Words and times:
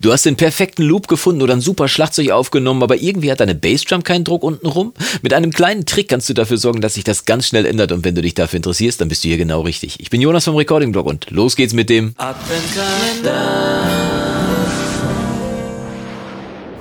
Du 0.00 0.12
hast 0.12 0.24
den 0.26 0.36
perfekten 0.36 0.84
Loop 0.84 1.08
gefunden 1.08 1.42
oder 1.42 1.54
ein 1.54 1.60
super 1.60 1.88
Schlagzeug 1.88 2.30
aufgenommen, 2.30 2.84
aber 2.84 3.02
irgendwie 3.02 3.32
hat 3.32 3.40
deine 3.40 3.56
Bassdrum 3.56 4.04
keinen 4.04 4.22
Druck 4.22 4.44
unten 4.44 4.68
rum? 4.68 4.94
Mit 5.22 5.34
einem 5.34 5.50
kleinen 5.50 5.86
Trick 5.86 6.06
kannst 6.06 6.28
du 6.28 6.34
dafür 6.34 6.56
sorgen, 6.56 6.80
dass 6.80 6.94
sich 6.94 7.02
das 7.02 7.24
ganz 7.24 7.48
schnell 7.48 7.66
ändert 7.66 7.90
und 7.90 8.04
wenn 8.04 8.14
du 8.14 8.22
dich 8.22 8.34
dafür 8.34 8.58
interessierst, 8.58 9.00
dann 9.00 9.08
bist 9.08 9.24
du 9.24 9.28
hier 9.28 9.38
genau 9.38 9.62
richtig. 9.62 9.98
Ich 9.98 10.08
bin 10.08 10.20
Jonas 10.20 10.44
vom 10.44 10.54
Recording 10.54 10.92
Blog 10.92 11.06
und 11.06 11.28
los 11.32 11.56
geht's 11.56 11.74
mit 11.74 11.90
dem 11.90 12.14
Adventkalender. 12.16 13.97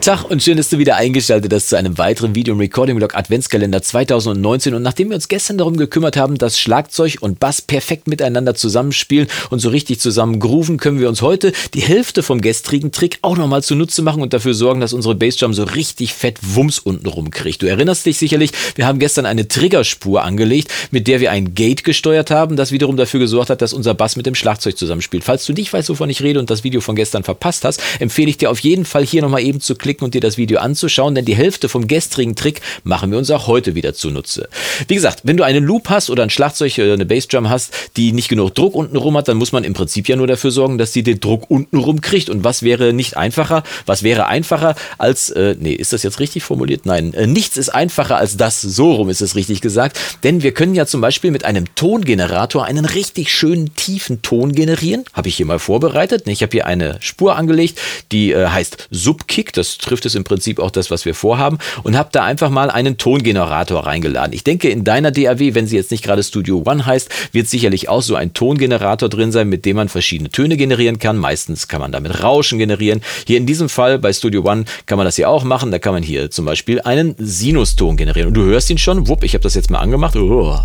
Tag 0.02 0.24
und 0.30 0.42
schön, 0.42 0.56
dass 0.56 0.70
du 0.70 0.78
wieder 0.78 0.96
eingeschaltet 0.96 1.52
hast 1.52 1.68
zu 1.68 1.76
einem 1.76 1.98
weiteren 1.98 2.34
Video 2.34 2.54
im 2.54 2.60
Recording 2.62 2.96
Blog 2.96 3.16
Adventskalender 3.16 3.82
2019. 3.82 4.74
Und 4.74 4.82
nachdem 4.82 5.10
wir 5.10 5.16
uns 5.16 5.28
gestern 5.28 5.58
darum 5.58 5.76
gekümmert 5.76 6.16
haben, 6.16 6.38
dass 6.38 6.60
Schlagzeug 6.60 7.18
und 7.20 7.40
Bass 7.40 7.62
perfekt 7.62 8.08
miteinander 8.08 8.56
zusammenspielen 8.56 9.28
und 9.50 9.60
so 9.60 9.68
richtig 9.68 10.00
zusammen 10.00 10.40
grooven, 10.40 10.78
können 10.78 11.02
wir 11.02 11.10
uns 11.10 11.22
heute 11.22 11.52
die 11.74 11.82
Hälfte 11.82 12.24
vom 12.24 12.40
gestrigen 12.40 12.94
Trick 12.94 13.20
auch 13.22 13.36
nochmal 13.36 13.64
zunutze 13.64 14.02
machen 14.02 14.22
und 14.22 14.32
dafür 14.34 14.54
sorgen, 14.54 14.80
dass 14.80 14.94
unsere 14.94 15.16
Bassdrum 15.16 15.54
so 15.54 15.64
richtig 15.64 16.14
fett 16.14 16.38
Wumms 16.42 16.80
unten 16.80 17.08
rumkriegt. 17.08 17.62
Du 17.62 17.66
erinnerst 17.66 18.06
dich 18.06 18.18
sicherlich, 18.18 18.52
wir 18.76 18.88
haben 18.88 19.00
gestern 19.00 19.26
eine 19.26 19.50
Triggerspur 19.50 20.24
angelegt, 20.24 20.72
mit 20.92 21.08
der 21.08 21.20
wir 21.20 21.32
ein 21.32 21.54
Gate 21.54 21.84
gesteuert 21.84 22.32
haben, 22.32 22.56
das 22.56 22.72
wiederum 22.72 22.96
dafür 22.96 23.20
gesorgt 23.20 23.50
hat, 23.50 23.62
dass 23.62 23.74
unser 23.74 23.94
Bass 23.94 24.16
mit 24.16 24.26
dem 24.26 24.36
Schlagzeug 24.36 24.78
zusammenspielt. 24.78 25.26
Falls 25.26 25.46
du 25.46 25.52
nicht 25.52 25.74
weißt, 25.74 25.90
wovon 25.90 26.10
ich 26.10 26.24
rede 26.24 26.40
und 26.40 26.50
das 26.50 26.64
Video 26.64 26.80
von 26.80 26.96
gestern 26.96 27.24
verpasst 27.24 27.66
hast, 27.66 27.82
empfehle 28.00 28.30
ich 28.30 28.38
dir 28.38 28.52
auf 28.52 28.60
jeden 28.60 28.86
Fall 28.86 29.06
hier 29.06 29.22
nochmal 29.22 29.42
eben 29.42 29.60
zu 29.60 29.76
klicken 29.76 29.87
klicken 29.88 30.04
und 30.04 30.14
dir 30.14 30.20
das 30.20 30.38
Video 30.38 30.60
anzuschauen, 30.60 31.16
denn 31.16 31.24
die 31.24 31.36
Hälfte 31.36 31.70
vom 31.70 31.88
gestrigen 31.88 32.36
Trick 32.36 32.60
machen 32.84 33.10
wir 33.10 33.18
uns 33.18 33.32
auch 33.32 33.48
heute 33.48 33.74
wieder 33.74 33.94
zunutze. 33.94 34.50
Wie 34.90 34.96
gesagt, 34.96 35.22
wenn 35.24 35.38
du 35.38 35.46
einen 35.46 35.64
Loop 35.64 35.88
hast 35.90 36.10
oder 36.10 36.24
ein 36.24 36.30
Schlagzeug 36.30 36.78
oder 36.78 36.92
eine 36.92 37.06
Bassdrum 37.06 37.50
hast, 37.50 37.72
die 37.96 38.12
nicht 38.12 38.28
genug 38.28 38.54
Druck 38.54 38.76
unten 38.76 38.98
rum 38.98 39.16
hat, 39.16 39.30
dann 39.30 39.38
muss 39.38 39.54
man 39.54 39.64
im 39.64 39.74
Prinzip 39.74 40.10
ja 40.10 40.18
nur 40.18 40.28
dafür 40.28 40.52
sorgen, 40.52 40.78
dass 40.78 40.92
sie 40.92 41.04
den 41.04 41.22
Druck 41.22 41.50
unten 41.50 41.78
rum 41.78 42.02
kriegt. 42.02 42.30
Und 42.30 42.44
was 42.44 42.64
wäre 42.64 42.92
nicht 42.92 43.16
einfacher? 43.16 43.64
Was 43.86 44.04
wäre 44.04 44.28
einfacher 44.28 44.76
als, 44.98 45.30
äh, 45.30 45.56
nee, 45.58 45.72
ist 45.72 45.94
das 45.94 46.04
jetzt 46.04 46.20
richtig 46.20 46.44
formuliert? 46.44 46.86
Nein, 46.86 47.14
äh, 47.14 47.28
nichts 47.28 47.56
ist 47.56 47.70
einfacher 47.70 48.18
als 48.18 48.36
das. 48.36 48.62
So 48.62 48.92
rum 48.92 49.10
ist 49.10 49.22
es 49.22 49.36
richtig 49.36 49.62
gesagt. 49.62 49.98
Denn 50.24 50.44
wir 50.44 50.52
können 50.52 50.76
ja 50.76 50.86
zum 50.86 51.00
Beispiel 51.00 51.32
mit 51.32 51.46
einem 51.46 51.74
Tongenerator 51.76 52.66
einen 52.66 52.84
richtig 52.84 53.32
schönen 53.32 53.74
tiefen 53.76 54.22
Ton 54.22 54.52
generieren. 54.52 55.06
Habe 55.14 55.30
ich 55.30 55.38
hier 55.38 55.46
mal 55.46 55.60
vorbereitet. 55.60 56.28
Ich 56.28 56.42
habe 56.42 56.52
hier 56.52 56.66
eine 56.66 56.98
Spur 57.00 57.38
angelegt, 57.38 57.80
die 58.12 58.34
äh, 58.34 58.48
heißt 58.48 58.90
Subkick. 58.92 59.54
Das 59.54 59.77
trifft 59.78 60.06
es 60.06 60.16
im 60.16 60.24
Prinzip 60.24 60.60
auch 60.60 60.72
das, 60.72 60.92
was 60.92 61.06
wir 61.06 61.16
vorhaben 61.16 61.58
und 61.84 61.98
habe 61.98 62.10
da 62.12 62.24
einfach 62.24 62.50
mal 62.50 62.70
einen 62.70 62.98
Tongenerator 62.98 63.86
reingeladen. 63.86 64.34
Ich 64.34 64.44
denke, 64.44 64.70
in 64.70 64.84
deiner 64.84 65.12
DAW, 65.12 65.56
wenn 65.56 65.68
sie 65.68 65.76
jetzt 65.76 65.92
nicht 65.92 66.04
gerade 66.04 66.24
Studio 66.24 66.64
One 66.66 66.86
heißt, 66.86 67.10
wird 67.32 67.48
sicherlich 67.48 67.90
auch 67.90 68.02
so 68.02 68.16
ein 68.16 68.34
Tongenerator 68.34 69.10
drin 69.10 69.32
sein, 69.32 69.50
mit 69.50 69.66
dem 69.66 69.78
man 69.78 69.90
verschiedene 69.90 70.30
Töne 70.30 70.58
generieren 70.58 71.00
kann. 71.00 71.18
Meistens 71.18 71.68
kann 71.68 71.82
man 71.82 71.92
damit 71.92 72.24
Rauschen 72.24 72.60
generieren. 72.60 73.02
Hier 73.26 73.38
in 73.38 73.46
diesem 73.46 73.70
Fall 73.70 74.00
bei 74.00 74.14
Studio 74.14 74.44
One 74.44 74.66
kann 74.86 74.98
man 74.98 75.06
das 75.06 75.18
ja 75.18 75.28
auch 75.28 75.44
machen. 75.44 75.72
Da 75.72 75.80
kann 75.80 75.94
man 75.94 76.04
hier 76.04 76.32
zum 76.32 76.46
Beispiel 76.46 76.82
einen 76.82 77.16
Sinuston 77.18 77.98
generieren. 77.98 78.30
Und 78.30 78.34
du 78.34 78.44
hörst 78.44 78.70
ihn 78.70 78.78
schon. 78.78 79.08
Wupp, 79.08 79.24
ich 79.24 79.34
habe 79.34 79.44
das 79.44 79.56
jetzt 79.56 79.70
mal 79.70 79.80
angemacht. 79.80 80.16
Oh, 80.16 80.60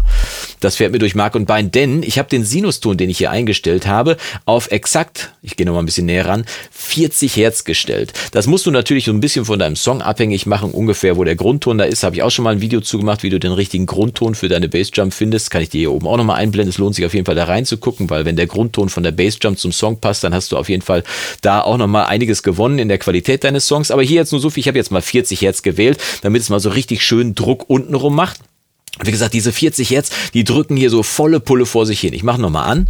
das 0.62 0.77
fährt 0.77 0.92
mir 0.92 0.98
durch 0.98 1.14
Mark 1.14 1.34
und 1.34 1.46
Bein, 1.46 1.70
denn 1.70 2.02
ich 2.02 2.18
habe 2.18 2.28
den 2.28 2.44
Sinuston, 2.44 2.96
den 2.96 3.10
ich 3.10 3.18
hier 3.18 3.30
eingestellt 3.30 3.86
habe, 3.86 4.16
auf 4.44 4.70
exakt, 4.70 5.32
ich 5.42 5.56
gehe 5.56 5.66
noch 5.66 5.74
mal 5.74 5.80
ein 5.80 5.86
bisschen 5.86 6.06
näher 6.06 6.27
ran, 6.27 6.44
40 6.70 7.36
Hertz 7.36 7.64
gestellt. 7.64 8.12
Das 8.30 8.46
musst 8.46 8.66
du 8.66 8.70
natürlich 8.70 9.05
so 9.05 9.12
ein 9.12 9.20
bisschen 9.20 9.44
von 9.44 9.58
deinem 9.58 9.77
Song 9.77 10.02
abhängig 10.02 10.46
machen, 10.46 10.70
ungefähr 10.70 11.16
wo 11.16 11.24
der 11.24 11.36
Grundton 11.36 11.78
da 11.78 11.84
ist. 11.84 12.05
Habe 12.05 12.16
ich 12.16 12.22
auch 12.22 12.30
schon 12.30 12.44
mal 12.44 12.50
ein 12.50 12.60
Video 12.60 12.80
zu 12.80 12.98
gemacht, 12.98 13.22
wie 13.22 13.30
du 13.30 13.40
den 13.40 13.52
richtigen 13.52 13.86
Grundton 13.86 14.34
für 14.34 14.48
deine 14.48 14.68
Bassjump 14.68 15.12
findest. 15.12 15.50
Kann 15.50 15.62
ich 15.62 15.70
dir 15.70 15.78
hier 15.78 15.92
oben 15.92 16.06
auch 16.06 16.16
nochmal 16.16 16.36
einblenden. 16.36 16.70
Es 16.70 16.78
lohnt 16.78 16.94
sich 16.94 17.05
auf 17.05 17.14
jeden 17.14 17.27
Fall 17.27 17.34
da 17.34 17.44
reinzugucken, 17.44 18.08
weil 18.08 18.24
wenn 18.24 18.36
der 18.36 18.46
Grundton 18.46 18.88
von 18.88 19.02
der 19.02 19.12
Bassjump 19.12 19.58
zum 19.58 19.72
Song 19.72 20.00
passt, 20.00 20.22
dann 20.24 20.34
hast 20.34 20.52
du 20.52 20.56
auf 20.56 20.68
jeden 20.68 20.83
Fall 20.83 21.02
da 21.40 21.60
auch 21.60 21.77
nochmal 21.77 22.06
einiges 22.06 22.42
gewonnen 22.42 22.78
in 22.78 22.88
der 22.88 22.98
Qualität 22.98 23.44
deines 23.44 23.66
Songs. 23.66 23.90
Aber 23.90 24.02
hier 24.02 24.16
jetzt 24.16 24.33
nur 24.33 24.40
so 24.40 24.50
viel, 24.50 24.60
ich 24.60 24.68
habe 24.68 24.78
jetzt 24.78 24.92
mal 24.92 25.02
40 25.02 25.40
Hertz 25.40 25.62
gewählt, 25.62 25.98
damit 26.22 26.42
es 26.42 26.50
mal 26.50 26.60
so 26.60 26.70
richtig 26.70 27.02
schön 27.02 27.34
Druck 27.34 27.68
untenrum 27.68 28.14
macht. 28.14 28.38
Wie 29.03 29.11
gesagt, 29.11 29.35
diese 29.35 29.53
40 29.53 29.91
Hertz, 29.91 30.11
die 30.35 30.45
drücken 30.45 30.77
hier 30.77 30.91
so 30.91 31.03
volle 31.03 31.41
Pulle 31.41 31.67
vor 31.67 31.86
sich 31.86 32.01
hin. 32.01 32.13
Ich 32.13 32.23
mache 32.23 32.41
nochmal 32.41 32.70
an. 32.70 32.89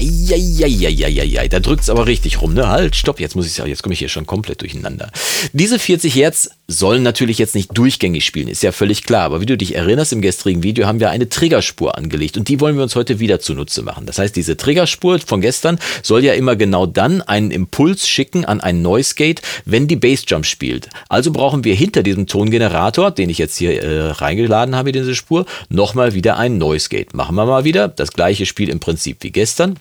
Eieieiei, 0.00 1.46
da 1.46 1.60
drückt 1.60 1.82
es 1.82 1.90
aber 1.90 2.06
richtig 2.06 2.42
rum, 2.42 2.52
ne? 2.52 2.68
Halt, 2.68 2.96
stopp, 2.96 3.20
jetzt 3.20 3.36
muss 3.36 3.46
ich 3.46 3.56
ja, 3.56 3.64
jetzt 3.64 3.84
komme 3.84 3.92
ich 3.92 4.00
hier 4.00 4.08
schon 4.08 4.26
komplett 4.26 4.60
durcheinander. 4.60 5.10
Diese 5.52 5.78
40 5.78 6.12
Hertz 6.16 6.50
sollen 6.66 7.04
natürlich 7.04 7.38
jetzt 7.38 7.54
nicht 7.54 7.76
durchgängig 7.76 8.24
spielen, 8.24 8.48
ist 8.48 8.64
ja 8.64 8.72
völlig 8.72 9.04
klar. 9.04 9.22
Aber 9.22 9.40
wie 9.40 9.46
du 9.46 9.56
dich 9.56 9.76
erinnerst, 9.76 10.12
im 10.12 10.20
gestrigen 10.20 10.64
Video 10.64 10.86
haben 10.86 10.98
wir 10.98 11.10
eine 11.10 11.28
Triggerspur 11.28 11.96
angelegt 11.96 12.36
und 12.36 12.48
die 12.48 12.60
wollen 12.60 12.74
wir 12.76 12.82
uns 12.82 12.96
heute 12.96 13.20
wieder 13.20 13.38
zunutze 13.38 13.82
machen. 13.82 14.04
Das 14.04 14.18
heißt, 14.18 14.34
diese 14.34 14.56
Triggerspur 14.56 15.20
von 15.20 15.40
gestern 15.40 15.78
soll 16.02 16.24
ja 16.24 16.34
immer 16.34 16.56
genau 16.56 16.86
dann 16.86 17.22
einen 17.22 17.52
Impuls 17.52 18.08
schicken 18.08 18.44
an 18.44 18.60
ein 18.60 18.82
Noise 18.82 19.14
Gate, 19.14 19.42
wenn 19.64 19.86
die 19.86 19.96
Bassjump 19.96 20.44
spielt. 20.44 20.88
Also 21.08 21.30
brauchen 21.30 21.62
wir 21.62 21.74
hinter 21.74 22.02
diesem 22.02 22.26
Tongenerator, 22.26 23.12
den 23.12 23.30
ich 23.30 23.38
jetzt 23.38 23.58
hier 23.58 23.80
äh, 23.80 24.10
reingeladen 24.10 24.74
habe, 24.74 24.90
diese 24.90 25.14
Spur, 25.14 25.46
nochmal 25.68 26.14
wieder 26.14 26.36
ein 26.36 26.58
Noise 26.58 26.88
Gate. 26.88 27.14
Machen 27.14 27.36
wir 27.36 27.46
mal 27.46 27.64
wieder 27.64 27.86
das 27.86 28.12
gleiche 28.12 28.44
Spiel 28.44 28.70
im 28.70 28.80
Prinzip 28.80 29.18
wie 29.20 29.30
gestern. 29.30 29.78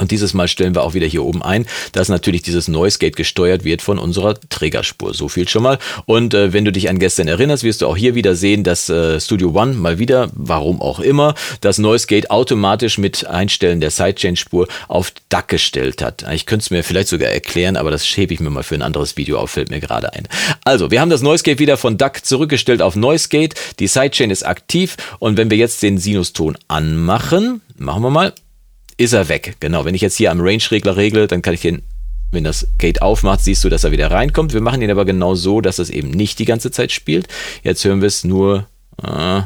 Und 0.00 0.12
dieses 0.12 0.32
Mal 0.32 0.46
stellen 0.46 0.76
wir 0.76 0.84
auch 0.84 0.94
wieder 0.94 1.08
hier 1.08 1.24
oben 1.24 1.42
ein, 1.42 1.66
dass 1.90 2.08
natürlich 2.08 2.42
dieses 2.42 2.68
Noise 2.68 3.00
Gate 3.00 3.16
gesteuert 3.16 3.64
wird 3.64 3.82
von 3.82 3.98
unserer 3.98 4.38
Trägerspur. 4.48 5.12
So 5.12 5.28
viel 5.28 5.48
schon 5.48 5.64
mal. 5.64 5.78
Und 6.06 6.34
äh, 6.34 6.52
wenn 6.52 6.64
du 6.64 6.70
dich 6.70 6.88
an 6.88 7.00
gestern 7.00 7.26
erinnerst, 7.26 7.64
wirst 7.64 7.82
du 7.82 7.88
auch 7.88 7.96
hier 7.96 8.14
wieder 8.14 8.36
sehen, 8.36 8.62
dass 8.62 8.88
äh, 8.88 9.20
Studio 9.20 9.50
One 9.50 9.74
mal 9.74 9.98
wieder, 9.98 10.30
warum 10.34 10.80
auch 10.80 11.00
immer, 11.00 11.34
das 11.62 11.78
Noise 11.78 12.06
Gate 12.06 12.30
automatisch 12.30 12.96
mit 12.96 13.26
Einstellen 13.26 13.80
der 13.80 13.90
Sidechain-Spur 13.90 14.68
auf 14.86 15.12
DAC 15.30 15.48
gestellt 15.48 16.00
hat. 16.00 16.24
Ich 16.32 16.46
könnte 16.46 16.62
es 16.62 16.70
mir 16.70 16.84
vielleicht 16.84 17.08
sogar 17.08 17.30
erklären, 17.30 17.76
aber 17.76 17.90
das 17.90 18.04
hebe 18.04 18.32
ich 18.32 18.38
mir 18.38 18.50
mal 18.50 18.62
für 18.62 18.76
ein 18.76 18.82
anderes 18.82 19.16
Video 19.16 19.38
auf, 19.40 19.50
fällt 19.50 19.70
mir 19.70 19.80
gerade 19.80 20.12
ein. 20.12 20.28
Also, 20.64 20.92
wir 20.92 21.00
haben 21.00 21.10
das 21.10 21.22
Noise 21.22 21.42
Gate 21.42 21.58
wieder 21.58 21.76
von 21.76 21.98
DAC 21.98 22.24
zurückgestellt 22.24 22.82
auf 22.82 22.94
Noise 22.94 23.30
Gate. 23.30 23.54
Die 23.80 23.88
Sidechain 23.88 24.30
ist 24.30 24.46
aktiv 24.46 24.96
und 25.18 25.36
wenn 25.36 25.50
wir 25.50 25.58
jetzt 25.58 25.82
den 25.82 25.98
Sinuston 25.98 26.56
anmachen, 26.68 27.62
machen 27.76 28.02
wir 28.02 28.10
mal, 28.10 28.32
ist 28.98 29.14
er 29.14 29.28
weg. 29.28 29.56
Genau, 29.60 29.84
wenn 29.84 29.94
ich 29.94 30.02
jetzt 30.02 30.16
hier 30.16 30.30
am 30.30 30.40
Range-Regler 30.40 30.96
regle, 30.96 31.26
dann 31.26 31.40
kann 31.40 31.54
ich 31.54 31.62
den, 31.62 31.82
wenn 32.32 32.44
das 32.44 32.68
Gate 32.76 33.00
aufmacht, 33.00 33.40
siehst 33.40 33.64
du, 33.64 33.70
dass 33.70 33.84
er 33.84 33.92
wieder 33.92 34.10
reinkommt. 34.10 34.52
Wir 34.52 34.60
machen 34.60 34.82
ihn 34.82 34.90
aber 34.90 35.06
genau 35.06 35.34
so, 35.34 35.60
dass 35.62 35.78
es 35.78 35.88
eben 35.88 36.10
nicht 36.10 36.38
die 36.38 36.44
ganze 36.44 36.70
Zeit 36.70 36.92
spielt. 36.92 37.28
Jetzt 37.62 37.84
hören 37.84 38.00
wir 38.02 38.08
es 38.08 38.24
nur, 38.24 38.66
äh, 39.02 39.42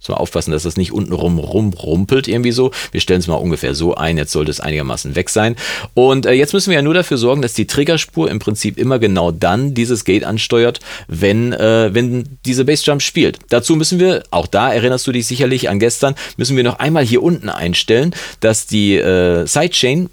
so 0.00 0.14
aufpassen, 0.14 0.50
dass 0.50 0.62
das 0.62 0.76
nicht 0.76 0.92
unten 0.92 1.12
rum 1.12 1.38
rumrumpelt 1.38 2.26
irgendwie 2.26 2.52
so. 2.52 2.70
Wir 2.90 3.00
stellen 3.00 3.20
es 3.20 3.26
mal 3.26 3.34
ungefähr 3.34 3.74
so 3.74 3.94
ein. 3.94 4.16
Jetzt 4.16 4.32
sollte 4.32 4.50
es 4.50 4.58
einigermaßen 4.58 5.14
weg 5.14 5.28
sein. 5.28 5.56
Und 5.94 6.24
äh, 6.24 6.32
jetzt 6.32 6.54
müssen 6.54 6.70
wir 6.70 6.76
ja 6.76 6.82
nur 6.82 6.94
dafür 6.94 7.18
sorgen, 7.18 7.42
dass 7.42 7.52
die 7.52 7.66
Triggerspur 7.66 8.30
im 8.30 8.38
Prinzip 8.38 8.78
immer 8.78 8.98
genau 8.98 9.30
dann 9.30 9.74
dieses 9.74 10.04
Gate 10.04 10.24
ansteuert, 10.24 10.80
wenn, 11.06 11.52
äh, 11.52 11.90
wenn 11.92 12.38
diese 12.46 12.64
Bassdrum 12.64 13.00
spielt. 13.00 13.38
Dazu 13.50 13.76
müssen 13.76 14.00
wir, 14.00 14.22
auch 14.30 14.46
da 14.46 14.72
erinnerst 14.72 15.06
du 15.06 15.12
dich 15.12 15.26
sicherlich 15.26 15.68
an 15.68 15.78
gestern, 15.78 16.14
müssen 16.38 16.56
wir 16.56 16.64
noch 16.64 16.78
einmal 16.78 17.04
hier 17.04 17.22
unten 17.22 17.50
einstellen, 17.50 18.14
dass 18.40 18.66
die 18.66 18.96
äh, 18.96 19.46
Sidechain 19.46 20.08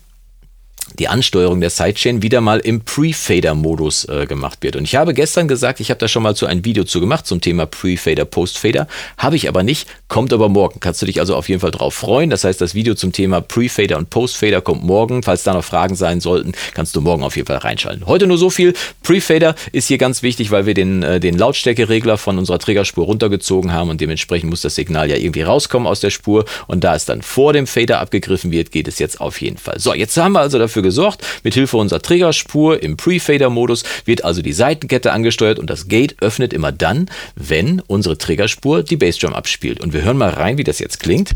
die 1.00 1.08
Ansteuerung 1.08 1.62
der 1.62 1.70
Sidechain 1.70 2.22
wieder 2.22 2.42
mal 2.42 2.60
im 2.60 2.82
Pre-Fader-Modus 2.82 4.06
äh, 4.06 4.26
gemacht 4.26 4.60
wird. 4.62 4.76
Und 4.76 4.84
ich 4.84 4.96
habe 4.96 5.14
gestern 5.14 5.48
gesagt, 5.48 5.80
ich 5.80 5.90
habe 5.90 6.00
da 6.00 6.08
schon 6.08 6.24
mal 6.24 6.36
zu 6.36 6.46
ein 6.46 6.66
Video 6.66 6.84
zu 6.84 7.00
gemacht 7.00 7.28
zum 7.28 7.42
Thema 7.42 7.66
Pre-Fader, 7.66 8.26
Post-Fader. 8.26 8.88
Habe 9.18 9.36
ich 9.36 9.48
aber 9.48 9.64
nicht, 9.64 9.88
kommt 10.08 10.34
aber 10.34 10.50
morgen. 10.50 10.80
Kannst 10.80 11.02
du 11.02 11.06
dich 11.06 11.20
also 11.20 11.36
auf 11.36 11.50
jeden 11.50 11.62
Fall 11.62 11.72
drauf 11.72 11.94
freuen. 11.94 12.30
Das 12.30 12.44
heißt, 12.44 12.60
das 12.62 12.74
Video 12.74 12.96
zum 12.96 13.12
Thema 13.12 13.42
Pre-Fader 13.42 13.98
und 13.98 14.10
Post-Fader 14.10 14.62
kommt 14.62 14.84
morgen. 14.84 15.24
Falls 15.24 15.44
da 15.44 15.54
noch 15.54 15.64
Fragen 15.64 15.96
sein 15.96 16.20
sollten, 16.20 16.54
kannst 16.74 16.96
du 16.96 17.02
morgen 17.02 17.24
auf 17.24 17.36
jeden 17.36 17.48
Fall 17.48 17.58
reinschalten. 17.58 18.06
Heute 18.08 18.28
nur 18.28 18.38
so 18.38 18.50
viel. 18.50 18.74
Pre-Fader 19.04 19.56
ist 19.72 19.88
hier 19.88 19.98
ganz 19.98 20.24
wichtig, 20.24 20.52
weil 20.52 20.66
wir 20.66 20.74
den, 20.74 21.04
äh, 21.04 21.20
den 21.20 21.38
Lautstärkeregler 21.38 22.18
von 22.18 22.38
unserer 22.38 22.60
Triggerspur 22.60 23.06
runtergezogen 23.06 23.72
haben 23.72 23.90
und 23.90 24.02
dementsprechend 24.02 24.50
muss 24.50 24.62
das 24.62 24.76
Signal 24.76 25.10
ja 25.10 25.18
irgendwie 25.18 25.42
rauskommen 25.42 25.88
aus 25.88 26.00
der 26.00 26.10
Spur. 26.10 26.46
Und 26.68 26.84
da 26.84 26.96
es 26.96 27.06
dann 27.06 27.22
vor 27.22 27.54
dem 27.54 27.68
Fader 27.68 28.00
abgegriffen 28.00 28.52
wird, 28.52 28.72
geht 28.72 28.88
es 28.88 29.00
jetzt 29.00 29.22
auf 29.22 29.42
jeden 29.42 29.58
Fall. 29.58 29.80
So, 29.80 29.94
jetzt 29.94 30.18
haben 30.18 30.34
wir 30.34 30.40
also 30.40 30.60
dafür 30.60 30.77
gesorgt. 30.82 31.26
Mit 31.44 31.54
Hilfe 31.54 31.78
unserer 31.78 32.02
Triggerspur 32.02 32.82
im 32.82 32.98
Pre-Fader-Modus 32.98 33.84
wird 34.06 34.24
also 34.24 34.42
die 34.42 34.54
Seitenkette 34.54 35.12
angesteuert 35.12 35.60
und 35.60 35.70
das 35.70 35.88
Gate 35.88 36.16
öffnet 36.22 36.54
immer 36.54 36.72
dann, 36.72 37.10
wenn 37.36 37.82
unsere 37.88 38.18
Triggerspur 38.18 38.84
die 38.84 38.98
Bassdrum 38.98 39.34
abspielt. 39.34 39.80
Und 39.80 39.94
wir 39.94 40.04
hören 40.04 40.18
mal 40.18 40.30
rein, 40.30 40.58
wie 40.58 40.64
das 40.64 40.80
jetzt 40.80 41.00
klingt. 41.00 41.32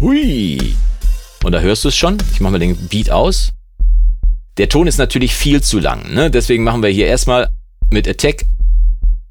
Hui! 0.00 0.74
Und 1.44 1.52
da 1.52 1.60
hörst 1.60 1.84
du 1.84 1.88
es 1.88 1.96
schon. 1.96 2.18
Ich 2.32 2.40
mache 2.40 2.52
mal 2.52 2.58
den 2.58 2.76
Beat 2.76 3.10
aus. 3.10 3.52
Der 4.58 4.68
Ton 4.68 4.86
ist 4.86 4.98
natürlich 4.98 5.34
viel 5.34 5.62
zu 5.62 5.78
lang. 5.78 6.12
Ne? 6.12 6.30
Deswegen 6.30 6.64
machen 6.64 6.82
wir 6.82 6.90
hier 6.90 7.06
erstmal 7.06 7.48
mit 7.90 8.08
Attack 8.08 8.44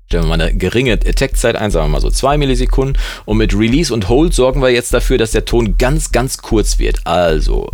Stellen 0.07 0.23
wir 0.23 0.37
mal 0.37 0.41
eine 0.41 0.55
geringe 0.55 0.93
Attack-Zeit 0.93 1.57
ein, 1.57 1.69
sagen 1.69 1.87
wir 1.87 1.91
mal 1.91 2.01
so 2.01 2.09
zwei 2.09 2.37
Millisekunden. 2.37 2.97
Und 3.25 3.37
mit 3.37 3.53
Release 3.53 3.93
und 3.93 4.07
Hold 4.07 4.33
sorgen 4.33 4.61
wir 4.61 4.69
jetzt 4.69 4.93
dafür, 4.93 5.17
dass 5.17 5.31
der 5.31 5.43
Ton 5.43 5.77
ganz, 5.77 6.13
ganz 6.13 6.37
kurz 6.37 6.79
wird. 6.79 7.05
Also 7.05 7.71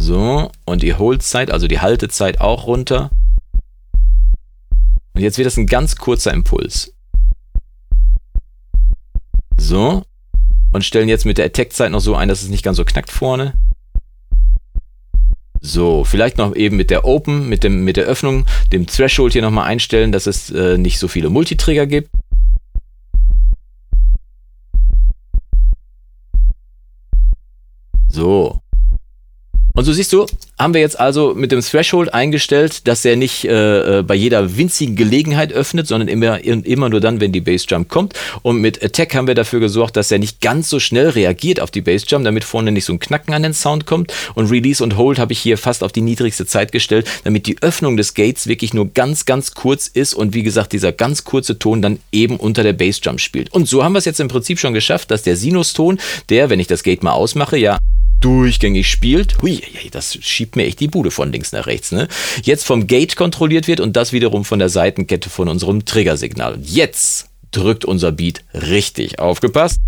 so, 0.00 0.50
und 0.64 0.82
die 0.82 0.94
Hold-Zeit, 0.94 1.50
also 1.50 1.68
die 1.68 1.80
Haltezeit 1.80 2.40
auch 2.40 2.66
runter. 2.66 3.10
Und 5.12 5.20
jetzt 5.20 5.36
wird 5.36 5.44
das 5.44 5.58
ein 5.58 5.66
ganz 5.66 5.96
kurzer 5.96 6.32
Impuls. 6.32 6.94
So, 9.58 10.02
und 10.72 10.84
stellen 10.86 11.10
jetzt 11.10 11.26
mit 11.26 11.36
der 11.36 11.44
Attack-Zeit 11.44 11.92
noch 11.92 12.00
so 12.00 12.14
ein, 12.14 12.28
dass 12.28 12.42
es 12.42 12.48
nicht 12.48 12.64
ganz 12.64 12.78
so 12.78 12.84
knackt 12.86 13.10
vorne. 13.10 13.52
So, 15.60 16.04
vielleicht 16.04 16.38
noch 16.38 16.56
eben 16.56 16.78
mit 16.78 16.88
der 16.88 17.04
Open, 17.04 17.50
mit, 17.50 17.62
dem, 17.62 17.84
mit 17.84 17.98
der 17.98 18.06
Öffnung, 18.06 18.46
dem 18.72 18.86
Threshold 18.86 19.34
hier 19.34 19.42
nochmal 19.42 19.66
einstellen, 19.66 20.12
dass 20.12 20.26
es 20.26 20.48
äh, 20.50 20.78
nicht 20.78 20.98
so 20.98 21.08
viele 21.08 21.28
Multitrigger 21.28 21.86
gibt. 21.86 22.08
So. 28.08 28.62
Und 29.80 29.86
so 29.86 29.94
siehst 29.94 30.12
du, 30.12 30.26
haben 30.58 30.74
wir 30.74 30.82
jetzt 30.82 31.00
also 31.00 31.32
mit 31.34 31.52
dem 31.52 31.62
Threshold 31.62 32.12
eingestellt, 32.12 32.86
dass 32.86 33.02
er 33.06 33.16
nicht 33.16 33.46
äh, 33.46 34.00
äh, 34.00 34.02
bei 34.02 34.14
jeder 34.14 34.58
winzigen 34.58 34.94
Gelegenheit 34.94 35.54
öffnet, 35.54 35.86
sondern 35.86 36.08
immer, 36.08 36.44
immer 36.44 36.90
nur 36.90 37.00
dann, 37.00 37.18
wenn 37.18 37.32
die 37.32 37.40
Bassjump 37.40 37.88
kommt. 37.88 38.12
Und 38.42 38.60
mit 38.60 38.84
Attack 38.84 39.14
haben 39.14 39.26
wir 39.26 39.34
dafür 39.34 39.58
gesorgt, 39.58 39.96
dass 39.96 40.10
er 40.10 40.18
nicht 40.18 40.42
ganz 40.42 40.68
so 40.68 40.80
schnell 40.80 41.08
reagiert 41.08 41.60
auf 41.60 41.70
die 41.70 41.80
Bassjump, 41.80 42.26
damit 42.26 42.44
vorne 42.44 42.72
nicht 42.72 42.84
so 42.84 42.92
ein 42.92 43.00
Knacken 43.00 43.32
an 43.32 43.42
den 43.42 43.54
Sound 43.54 43.86
kommt. 43.86 44.12
Und 44.34 44.50
Release 44.50 44.84
und 44.84 44.98
Hold 44.98 45.18
habe 45.18 45.32
ich 45.32 45.38
hier 45.38 45.56
fast 45.56 45.82
auf 45.82 45.92
die 45.92 46.02
niedrigste 46.02 46.44
Zeit 46.44 46.72
gestellt, 46.72 47.08
damit 47.24 47.46
die 47.46 47.56
Öffnung 47.62 47.96
des 47.96 48.12
Gates 48.12 48.48
wirklich 48.48 48.74
nur 48.74 48.92
ganz, 48.92 49.24
ganz 49.24 49.54
kurz 49.54 49.86
ist 49.86 50.12
und 50.12 50.34
wie 50.34 50.42
gesagt, 50.42 50.74
dieser 50.74 50.92
ganz 50.92 51.24
kurze 51.24 51.58
Ton 51.58 51.80
dann 51.80 52.00
eben 52.12 52.36
unter 52.36 52.64
der 52.64 52.74
Bassjump 52.74 53.18
spielt. 53.18 53.50
Und 53.54 53.66
so 53.66 53.82
haben 53.82 53.94
wir 53.94 53.98
es 54.00 54.04
jetzt 54.04 54.20
im 54.20 54.28
Prinzip 54.28 54.58
schon 54.58 54.74
geschafft, 54.74 55.10
dass 55.10 55.22
der 55.22 55.36
Sinuston, 55.36 55.98
der, 56.28 56.50
wenn 56.50 56.60
ich 56.60 56.66
das 56.66 56.82
Gate 56.82 57.02
mal 57.02 57.12
ausmache, 57.12 57.56
ja 57.56 57.78
durchgängig 58.20 58.90
spielt, 58.90 59.40
hui, 59.42 59.62
das 59.90 60.18
schiebt 60.20 60.56
mir 60.56 60.64
echt 60.64 60.80
die 60.80 60.88
Bude 60.88 61.10
von 61.10 61.32
links 61.32 61.52
nach 61.52 61.66
rechts, 61.66 61.92
ne? 61.92 62.08
Jetzt 62.42 62.64
vom 62.64 62.86
Gate 62.86 63.16
kontrolliert 63.16 63.66
wird 63.66 63.80
und 63.80 63.96
das 63.96 64.12
wiederum 64.12 64.44
von 64.44 64.58
der 64.58 64.68
Seitenkette 64.68 65.30
von 65.30 65.48
unserem 65.48 65.84
Triggersignal. 65.84 66.54
Und 66.54 66.70
jetzt 66.70 67.26
drückt 67.50 67.84
unser 67.84 68.12
Beat 68.12 68.42
richtig. 68.54 69.18
Aufgepasst. 69.18 69.80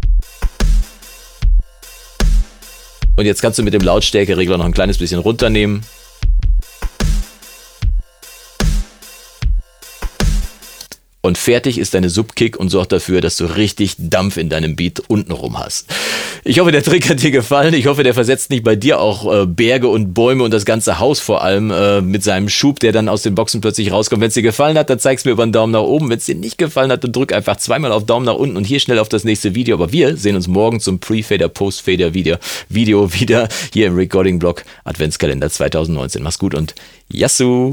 Und 3.16 3.26
jetzt 3.26 3.42
kannst 3.42 3.58
du 3.58 3.62
mit 3.62 3.74
dem 3.74 3.82
Lautstärkeregler 3.82 4.58
noch 4.58 4.64
ein 4.64 4.72
kleines 4.72 4.98
bisschen 4.98 5.20
runternehmen. 5.20 5.84
Und 11.32 11.38
fertig 11.38 11.78
ist 11.78 11.94
deine 11.94 12.10
Subkick 12.10 12.58
und 12.58 12.68
sorgt 12.68 12.92
dafür, 12.92 13.22
dass 13.22 13.38
du 13.38 13.46
richtig 13.46 13.94
Dampf 13.96 14.36
in 14.36 14.50
deinem 14.50 14.76
Beat 14.76 15.00
untenrum 15.08 15.58
hast. 15.58 15.86
Ich 16.44 16.58
hoffe, 16.58 16.72
der 16.72 16.82
Trick 16.82 17.08
hat 17.08 17.22
dir 17.22 17.30
gefallen. 17.30 17.72
Ich 17.72 17.86
hoffe, 17.86 18.02
der 18.02 18.12
versetzt 18.12 18.50
nicht 18.50 18.62
bei 18.64 18.76
dir 18.76 19.00
auch 19.00 19.32
äh, 19.32 19.46
Berge 19.46 19.88
und 19.88 20.12
Bäume 20.12 20.44
und 20.44 20.50
das 20.50 20.66
ganze 20.66 20.98
Haus 20.98 21.20
vor 21.20 21.42
allem 21.42 21.70
äh, 21.70 22.02
mit 22.02 22.22
seinem 22.22 22.50
Schub, 22.50 22.80
der 22.80 22.92
dann 22.92 23.08
aus 23.08 23.22
den 23.22 23.34
Boxen 23.34 23.62
plötzlich 23.62 23.92
rauskommt. 23.92 24.20
Wenn 24.20 24.28
es 24.28 24.34
dir 24.34 24.42
gefallen 24.42 24.76
hat, 24.76 24.90
dann 24.90 24.98
zeig's 24.98 25.24
mir 25.24 25.30
über 25.30 25.42
einen 25.42 25.52
Daumen 25.52 25.72
nach 25.72 25.80
oben. 25.80 26.10
Wenn 26.10 26.18
es 26.18 26.26
dir 26.26 26.34
nicht 26.34 26.58
gefallen 26.58 26.92
hat, 26.92 27.02
dann 27.02 27.12
drück 27.12 27.32
einfach 27.32 27.56
zweimal 27.56 27.92
auf 27.92 28.04
Daumen 28.04 28.26
nach 28.26 28.34
unten 28.34 28.58
und 28.58 28.64
hier 28.64 28.78
schnell 28.78 28.98
auf 28.98 29.08
das 29.08 29.24
nächste 29.24 29.54
Video. 29.54 29.76
Aber 29.76 29.90
wir 29.90 30.18
sehen 30.18 30.36
uns 30.36 30.48
morgen 30.48 30.80
zum 30.80 30.98
Pre-Fader, 30.98 31.48
Post-Fader 31.48 32.12
Video, 32.12 32.36
Video 32.68 33.10
wieder 33.14 33.48
hier 33.72 33.86
im 33.86 33.94
Recording-Blog 33.94 34.64
Adventskalender 34.84 35.48
2019. 35.48 36.22
Mach's 36.22 36.38
gut 36.38 36.54
und 36.54 36.74
Yassou! 37.10 37.72